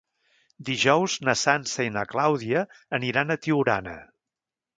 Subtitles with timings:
[0.69, 2.65] Dijous na Sança i na Clàudia
[3.01, 3.95] aniran a Tiurana.